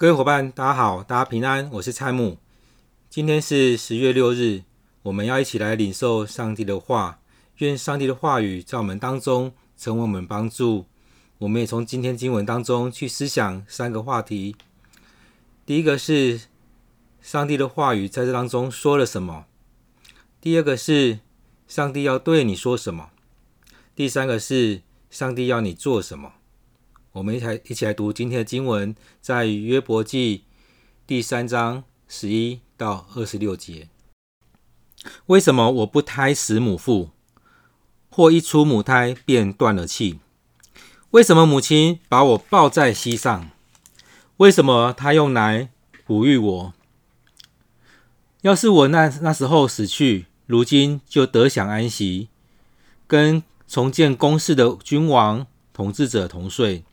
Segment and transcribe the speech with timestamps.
[0.00, 2.38] 各位伙伴，大家好，大家平安，我是蔡木。
[3.10, 4.62] 今天是十月六日，
[5.02, 7.20] 我们要一起来领受上帝的话。
[7.58, 10.86] 愿上帝的话语在我们当中成为我们帮助。
[11.36, 14.56] 我们也从今天经文当中去思想三个话题。
[15.66, 16.40] 第一个是
[17.20, 19.44] 上帝的话语在这当中说了什么？
[20.40, 21.18] 第二个是
[21.68, 23.10] 上帝要对你说什么？
[23.94, 24.80] 第三个是
[25.10, 26.32] 上帝要你做什么？
[27.12, 30.44] 我们一起来一起来读今天的经文，在约伯记
[31.08, 33.88] 第三章十一到二十六节。
[35.26, 37.10] 为什么我不胎死母腹，
[38.10, 40.20] 或一出母胎便断了气？
[41.10, 43.50] 为什么母亲把我抱在膝上？
[44.36, 45.68] 为什么她用奶
[46.06, 46.74] 哺育我？
[48.42, 52.28] 要是我那那时候死去，如今就得享安息，
[53.08, 56.84] 跟重建宫室的君王统治者同睡。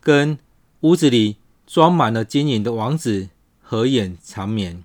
[0.00, 0.38] 跟
[0.80, 3.28] 屋子里装满了金银的王子
[3.60, 4.84] 合眼长眠，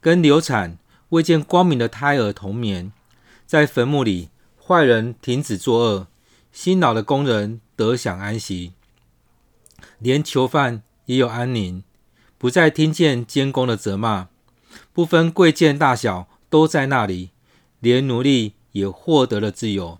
[0.00, 0.78] 跟流产
[1.10, 2.92] 未见光明的胎儿同眠，
[3.46, 6.06] 在坟墓里，坏人停止作恶，
[6.50, 8.72] 辛劳的工人得享安息，
[9.98, 11.84] 连囚犯也有安宁，
[12.36, 14.28] 不再听见监工的责骂，
[14.92, 17.30] 不分贵贱大小都在那里，
[17.80, 19.98] 连奴隶也获得了自由。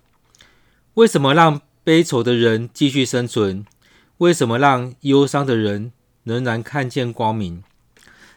[0.95, 3.65] 为什么让悲愁的人继续生存？
[4.19, 5.93] 为什么让忧伤的人
[6.25, 7.63] 仍然看见光明？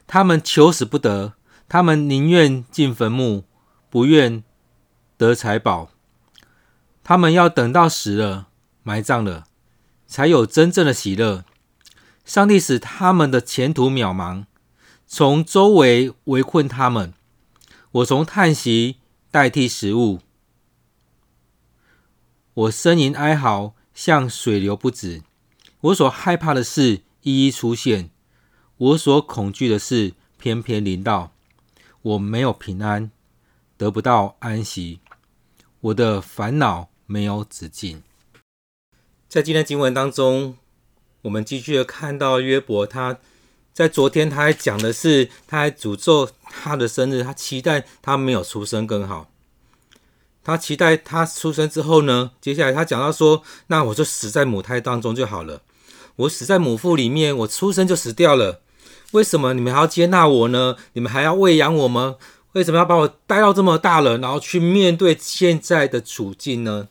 [0.08, 1.34] 他们求死不得，
[1.68, 3.46] 他们宁愿进坟墓，
[3.90, 4.44] 不愿
[5.18, 5.92] 得财宝。
[7.04, 8.50] 他们要等到死了、
[8.84, 9.46] 埋葬了，
[10.06, 11.46] 才有真正的喜乐。
[12.24, 14.46] 上帝使他们的前途渺茫，
[15.08, 17.14] 从周围围困他们。
[17.94, 18.98] 我从叹息
[19.32, 20.20] 代替食物，
[22.54, 25.24] 我呻吟哀嚎，像水流不止。
[25.82, 28.12] 我所害怕的事一一出现，
[28.78, 31.32] 我所恐惧的事偏偏临到。
[32.04, 33.12] 我没有平安，
[33.78, 35.00] 得不到安息，
[35.80, 38.04] 我的烦恼没有止境。
[39.28, 40.58] 在今天经文当中，
[41.24, 43.18] 我们继续看到约伯，他
[43.74, 49.30] 在昨天他还讲的是，他还诅咒他的生日，他期待他没有出生更好。
[50.44, 55.62] 他期待他出生之后呢，接下来他讲到说，那我就死在母胎当中就好了。
[56.22, 58.62] 我死在母腹里面，我出生就死掉了。
[59.12, 60.76] 为什么你们还要接纳我呢？
[60.94, 62.16] 你们还要喂养我吗？
[62.54, 66.88] 为什么要把我带到这么大了，然后去面对现在的处境呢？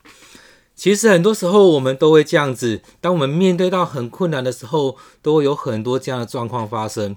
[0.74, 7.16] 其实很多时候我们都会这样子，当我们面对到很困难的时候，都会有很多这样的状况发生。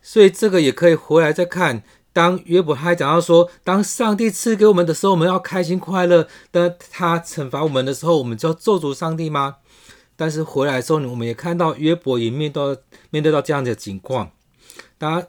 [0.00, 1.82] 所以这个也可以回来再看。
[2.12, 9.56] 当约伯还讲到说，当上帝赐给我们的时候，我们要开心快乐；当他惩罚我们的时候，我们就要咒诅上帝吗？
[10.16, 12.78] 但是回来之后，我们也看到约伯也面对
[13.10, 14.30] 面对到这样的情况。
[14.96, 15.28] 当他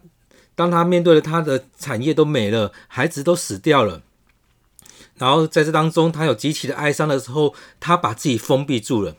[0.54, 4.04] 当他面对了他的产业都没了，孩子都死掉了，
[5.18, 9.16] 然后在这当中他有极其的哀伤的时候，他把自己封闭住了。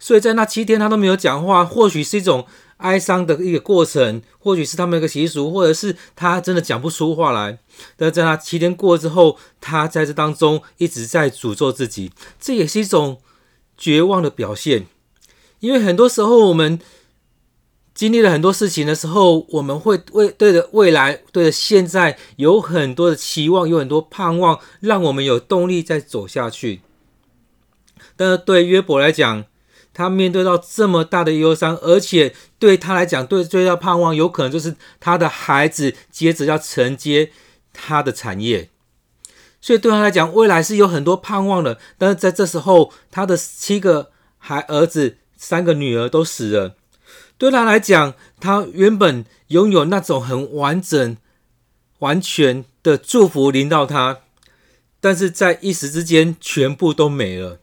[0.00, 2.46] 所以在那七天他都没有讲话，或许是一种
[2.78, 7.58] 哀伤的一个过程，或许是他们一个习俗，或者是他真的讲不出话来。
[7.96, 13.20] 但在那七天过之后，他在这当中一直在诅咒自己，这也是一种。
[13.78, 14.86] 绝望的表现，
[15.60, 16.78] 因为很多时候我们
[17.94, 26.82] 经历了很多事情的时候，我们会为对着未来、对着现在有很多的期望，有很多盼望，让我们有动力再走下去。
[28.16, 29.44] 但是对约伯来讲，
[29.94, 37.32] 他面对到这么大的忧伤，而且对他来讲，对最大盼望有可能就是他的孩子接着要承接
[37.72, 38.70] 他的产业。
[39.60, 41.78] 所以对他来讲，未来是有很多盼望的。
[41.98, 46.76] 但是在这时候，他的七个孩儿子、三个女儿都死了。
[47.36, 51.16] 对他来讲，他原本拥有那种很完整、
[51.98, 54.18] 完全的祝福临到他，
[55.00, 57.60] 但是在一时之间全部都没了。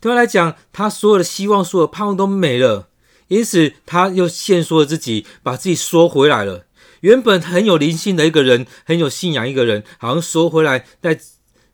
[0.00, 2.88] 对他来讲，他所有的希望、所有的盼望都没了，
[3.26, 6.66] 因此他又限缩了自己，把自己缩回来了。
[7.00, 11.20] 原本很有灵性的一个人，很有信仰一个人，好像说回来，在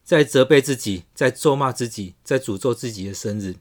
[0.02, 3.54] 在责备自己，在咒骂自己，在诅咒自己的生日。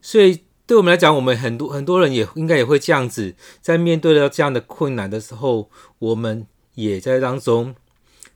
[0.00, 7.74] 所以，对我们来讲，我们很多很多人也应该也会这样子，在面对到这样的困难的时候，我们也在当中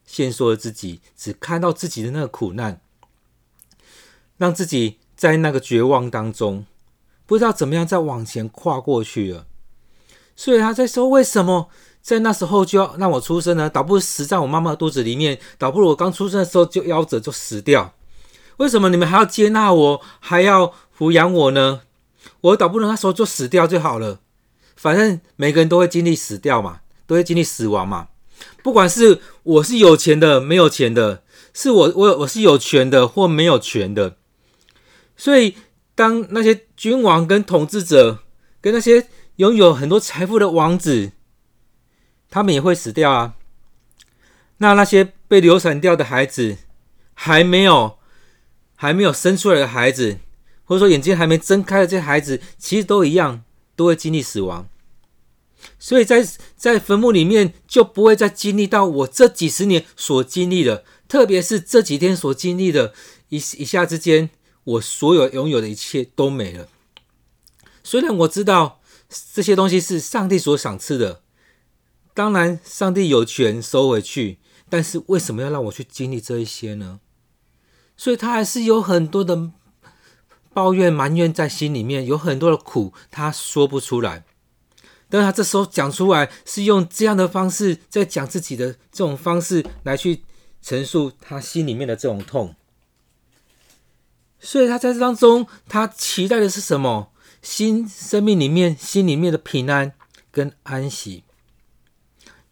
[0.05, 2.83] 限缩了自己，只看到自己的那个苦难，
[4.37, 6.67] 让自己在那个绝望当中，
[7.25, 9.47] 不知道怎么样再往前跨过去了。
[10.37, 11.71] 所以他在说，为什么？
[12.03, 13.69] 在那时候就要让我出生呢？
[13.69, 17.95] 倒不如死在我妈妈肚子里面，倒不如我刚出生的时候就夭折就死掉。
[18.57, 21.83] 为什么你们还要接纳我，还要抚养我呢？
[22.41, 24.21] 我倒不如那时候就死掉就好了。
[24.77, 28.09] 反正每个人都会经历死掉嘛，都会经历死亡嘛。
[28.63, 31.23] 不管是我是有钱的，没有钱的，
[31.53, 34.17] 是我我我是有权的或没有权的。
[35.17, 35.55] 所以，
[35.95, 38.21] 当那些君王跟统治者，
[38.63, 39.07] 跟那些
[39.37, 41.13] 拥有很多财富的王子，
[42.31, 43.35] 他们也会死掉啊。
[44.59, 46.59] 那那些被流产掉的孩子，
[47.15, 47.99] 还没有
[48.77, 50.19] 还没有生出来的孩子，
[50.65, 53.43] 或者说眼睛还没睁开的这些孩子，其实都一样，
[53.75, 54.69] 都会经历死亡。
[55.79, 62.95] 所以在在坟墓里面就不会再经历到我这几十年所经历的，特别是这几天所经历的，
[63.29, 64.31] 一一下之间，
[64.65, 66.69] 我所有拥有的一切都没了。
[67.83, 68.81] 虽然我知道
[69.33, 71.23] 这些东西是上帝所赏赐的，
[72.15, 77.01] 当然上帝有权收回去，但是为什么要让我去经历这一些呢？
[77.97, 79.51] 所以他还是有很多的
[80.53, 84.25] 抱怨、埋怨在心里面，有很多的苦，他说不出来。
[85.09, 90.23] 但是他这时候讲出来，是用这样的方式在讲自己的这种方式来去
[90.63, 92.55] 陈述他心里面的这种痛。
[94.39, 97.13] 所以他在这当中，他期待的是什么？
[97.43, 99.93] 心生命里面心里面的平安
[100.31, 101.25] 跟安息。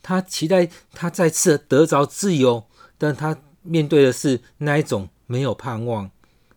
[0.09, 2.65] 他期待他再次得着自由，
[2.97, 6.11] 但他面对的是那一种没有盼望、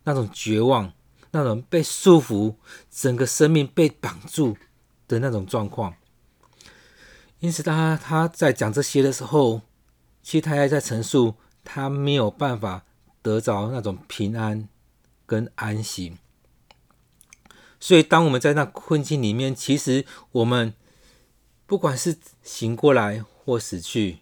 [0.05, 0.93] 那种绝望、
[1.31, 2.55] 那种被束缚、
[2.89, 4.55] 整个生命被绑住。
[5.11, 5.93] 的那种状况，
[7.39, 9.59] 因此他他在讲这些的时候，
[10.23, 12.85] 其实他还在陈述他没有办法
[13.21, 14.69] 得着那种平安
[15.25, 16.13] 跟安息。
[17.77, 20.73] 所以，当我们在那困境里面，其实我们
[21.65, 24.19] 不管是醒过来或死去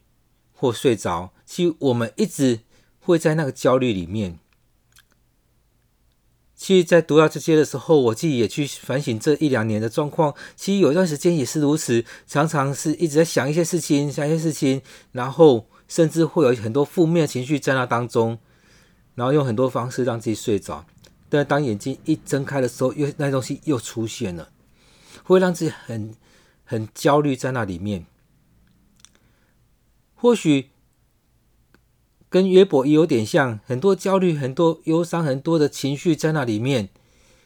[0.55, 2.61] 或睡着，其实我们一直
[2.99, 4.39] 会在那个焦虑里面。
[6.55, 10.33] 其实，在读到这些的时候，我自己也去反省这一两年的状况。
[10.55, 14.81] 其实有一段时间也是如此，常常是一直在想一些事情，想一些事情，
[15.11, 18.39] 然后甚至会有很多负面情绪在那当中，
[19.13, 20.87] 然后用很多方式让自己睡着。
[21.29, 24.49] 但当眼睛一睁开的时候，又那东西又出现了，
[25.23, 26.15] 会让自己很
[26.65, 28.07] 很焦虑在那里面。
[30.19, 30.69] 或许。
[32.31, 36.89] 跟约伯也有点像，很多焦虑、很多忧伤、很多的情绪在那里面，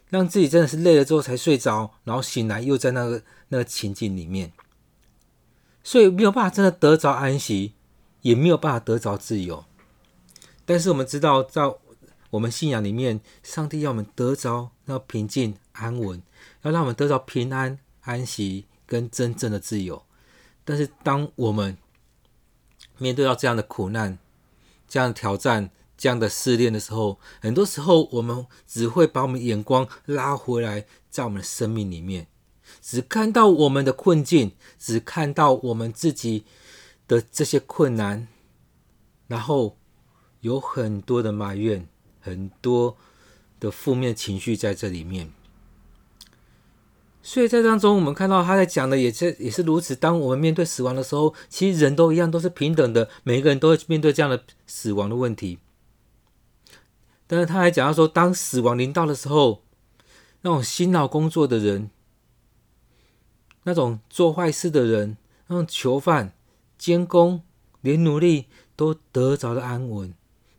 [0.09, 4.51] 让自己真的是累了之后才睡着，然后醒来又在那个那个情境里面，
[5.85, 7.75] 所以没有办法真的得着安息，
[8.23, 9.63] 也没有办法得着自由。
[10.65, 11.61] 但是我们知道，在
[12.31, 16.21] 我们信仰里面，上帝要我们得着那平静安稳，
[16.63, 20.03] 要让我们得着平安安息跟真正的自由。
[20.65, 21.77] 但是当我们
[22.97, 24.17] 面对到这样的苦难，
[24.87, 32.27] 这样的挑战、这样的试炼的时候，很多时候我们只会把我们眼光拉回来，在我们的生命里面，
[32.81, 36.45] 只看到我们的困境，只看到我们自己
[37.07, 38.27] 的这些困难，
[39.27, 39.77] 然后
[40.41, 41.87] 有很多的埋怨，
[42.19, 42.97] 很多
[43.59, 45.31] 的负面情绪在这里面。
[47.25, 49.95] 所以在当中，我们看到他在讲的也是也是如此。
[49.95, 55.59] 当我们面对死亡的时候，其实人都一样，都是平等的，每个人都会面对这样的死亡的问题。
[57.25, 59.63] 但是他还讲到说，当死亡临到的时候，
[60.41, 61.89] 那种辛劳工作的人，
[63.63, 65.15] 那种做坏事的人，
[65.47, 66.33] 那种囚犯、
[66.77, 67.41] 监工，
[67.79, 70.13] 连奴隶都得着了安稳，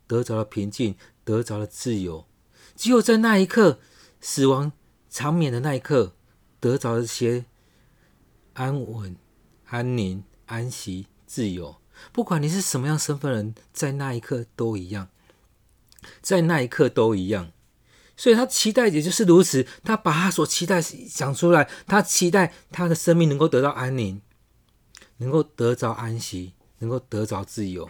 [0.07, 2.25] 得着了平静，得着了自由。
[2.75, 3.77] 只有在那一刻，
[4.19, 4.71] 死亡
[5.07, 6.13] 长眠的那一刻。
[6.59, 7.45] 得着一些
[8.53, 9.15] 安稳、
[9.65, 11.75] 安宁、安息、自由，
[12.11, 15.09] 不管你是什么样身份的人，在那一刻都一样，
[16.21, 17.51] 在那一刻都一样。
[18.17, 24.21] 所以他期待也就是如此，他把他所期待讲出来，他期待他的生命能够得到安宁，
[25.17, 27.89] 能够得着安息，能够得着自由。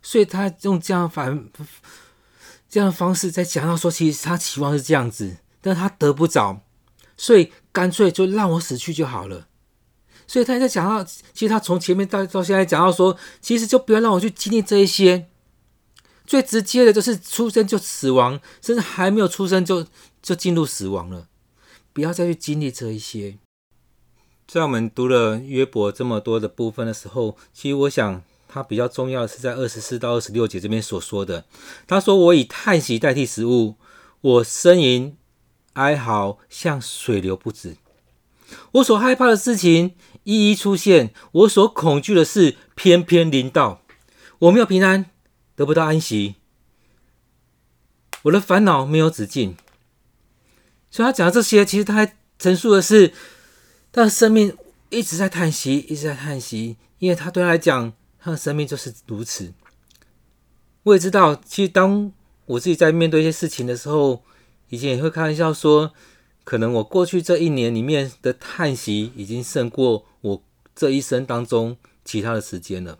[0.00, 1.50] 所以他用这样反
[2.68, 6.62] 这样的方式在讲到说，其实他期望是这样子，但他得不着。
[7.20, 9.46] 所以干脆就让我死去就好了。
[10.26, 15.26] 所以他在讲到，其实他从前面到到现在讲到说，其实就不要让我去经历这一些。
[16.26, 19.86] 最直接的就是出生就死亡，甚至还没有出生就
[20.22, 21.28] 就进入死亡了。
[21.92, 23.36] 不要再去经历这一些。
[24.48, 31.44] 在我们读了约伯这么多的部分的时候，其实我想他比较重要的是在二十四到二十六节这边所说的。
[31.86, 33.74] 他说：“我以叹息代替食物，
[34.22, 35.16] 我呻吟。”
[35.74, 37.76] 哀嚎像水流不止，
[38.72, 43.82] 我所害怕的事情一一出现，我所恐惧的事偏偏临到。
[44.40, 45.10] 我没有平安，
[45.54, 46.36] 得不到安息，
[48.22, 49.56] 我的烦恼没有止境。
[50.90, 53.12] 所以他讲的这些，其实他还陈述的是
[53.92, 54.56] 他的生命
[54.88, 59.52] 一直在叹息，一直在叹息，因为他对他来讲，他的生命就是如此。
[60.82, 62.10] 我也知道，其实当
[62.46, 64.24] 我自己在面对一些事情的时候，
[64.70, 65.92] 以前也会开玩笑说，
[66.42, 70.42] 可能我过去这一年里面的叹息，已经胜过我
[70.74, 72.98] 这一生当中其他的时间了。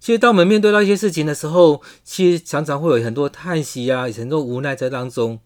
[0.00, 5.38] 其实，当我们面对到一些事情的时候，其实常常会有很多叹息啊，很多无奈在当中。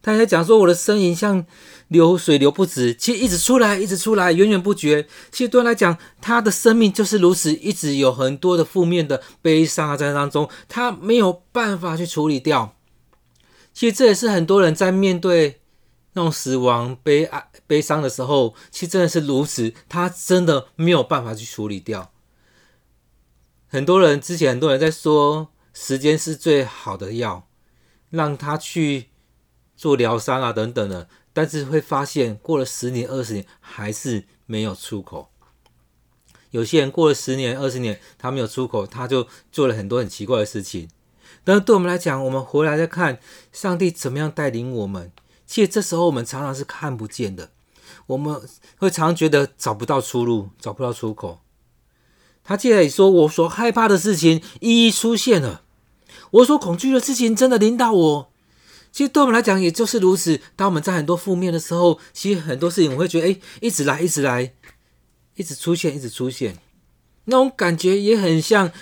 [0.00, 1.44] 他还讲说，我的呻吟像
[1.88, 5.06] 流水流不止，其实一直出来，一直出来，源源不绝。
[5.30, 12.74] 其实对他来讲，他的生命就是如此，一直有很多的负面的悲伤啊在当中，他没有办法去处理掉。
[13.72, 15.60] 其实这也是很多人在面对
[16.12, 22.12] 那种死亡、悲哀、悲伤的时候，其实真的是如此，他真的没有办法去处理掉。
[23.68, 27.48] 很多人之前，很多人在说，时间是最好的药，
[28.10, 29.06] 让他去
[29.74, 35.30] 做疗伤啊等等的，但是会发现过了十年、二十年还是没有出口。
[36.50, 40.90] 有些人过了十年、二十年，他没有出口，他就做了很多很奇怪的事情。
[41.44, 43.18] 但是对我们来讲，我们回来再看
[43.52, 45.10] 上帝怎么样带领我们，
[45.46, 47.50] 其实这时候我们常常是看不见的，
[48.06, 48.40] 我们
[48.76, 51.40] 会常常觉得找不到出路，找不到出口。
[52.44, 55.62] 他接着也说：“我所害怕的事情一一出现了，
[56.32, 58.32] 我所恐惧的事情真的临到我。
[58.90, 60.40] 其实对我们来讲，也就是如此。
[60.56, 64.52] 当我们在很多负面的时候，其实很多事情我会觉得，哎，一直来，一直来，
[65.36, 66.58] 一直出现，一直出现，
[67.26, 68.72] 那种感觉也很像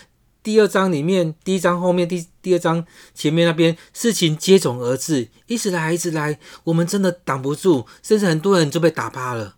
[0.42, 9.56] 第二章里面，第一章后面，第第二章前面那边，事情接踵而至，一直来，一直来，我们真的挡不住，甚至很多人就被打趴了，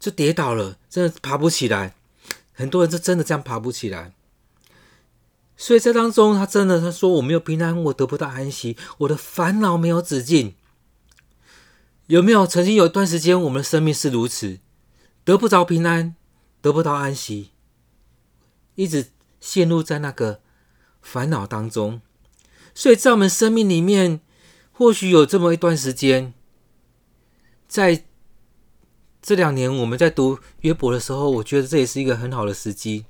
[0.00, 1.94] 就跌倒了，真的爬不起来。”
[2.58, 4.14] 很多人就真的这样爬不起来，
[5.58, 10.54] 所以在当中，他真的他说：“我没有平安，我得不到安息，我的烦恼没有止境。”
[12.08, 12.46] 有没有？
[12.46, 14.58] 曾经有一段时间，我们的生命是如此，
[15.22, 16.14] 得不着平安，
[16.62, 17.50] 得不到安息，
[18.74, 19.08] 一直
[19.46, 20.40] 陷入在那个
[21.00, 22.00] 烦恼当中？
[22.74, 24.20] 所以在我们生命里面，
[24.72, 26.34] 或许有这么一段时间，
[27.68, 28.04] 在。
[29.22, 33.06] 这两年我们在读约伯的时候，我觉得这也是一个很好的时机。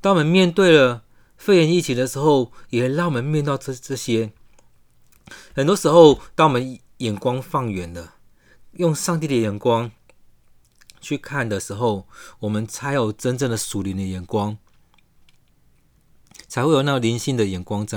[0.00, 1.04] 当我们面对了
[1.36, 4.32] 肺炎疫情的时候，也让我们面对这这些。
[5.54, 8.14] 很多时候，当我们眼光放远了，
[8.72, 9.92] 用上帝的眼光
[11.00, 12.08] 去看的时候，
[12.40, 14.58] 我们才有真正的属灵的眼光，
[16.54, 17.84] 才会有那个灵性的眼光。